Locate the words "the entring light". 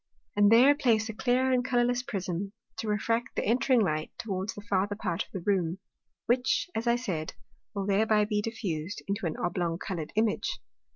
3.35-4.09